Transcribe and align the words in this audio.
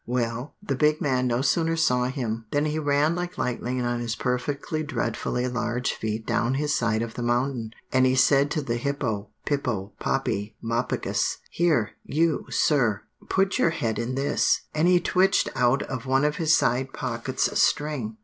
Well, 0.07 0.55
the 0.63 0.73
big 0.75 0.99
man 0.99 1.27
no 1.27 1.43
sooner 1.43 1.75
saw 1.75 2.05
him 2.05 2.47
than 2.49 2.65
he 2.65 2.79
ran 2.79 3.13
like 3.13 3.37
lightning 3.37 3.81
on 3.83 3.99
his 3.99 4.15
perfectly 4.15 4.81
dreadfully 4.81 5.47
large 5.47 5.93
feet 5.93 6.25
down 6.25 6.55
his 6.55 6.73
side 6.75 7.03
of 7.03 7.13
the 7.13 7.21
mountain, 7.21 7.73
and 7.93 8.03
he 8.03 8.15
said 8.15 8.49
to 8.49 8.63
the 8.63 8.77
hippo 8.77 9.29
pippo 9.45 9.93
poppi 9.99 10.55
moppicus 10.59 11.37
'Here, 11.51 11.91
you, 12.03 12.47
sir, 12.49 13.03
put 13.29 13.59
your 13.59 13.69
head 13.69 13.99
in 13.99 14.15
this;' 14.15 14.61
and 14.73 14.87
he 14.87 14.99
twitched 14.99 15.49
out 15.55 15.83
of 15.83 16.07
one 16.07 16.25
of 16.25 16.37
his 16.37 16.57
side 16.57 16.93
pockets 16.93 17.47
a 17.47 17.55
string. 17.55 18.17